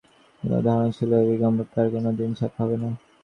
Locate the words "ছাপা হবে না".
2.39-2.89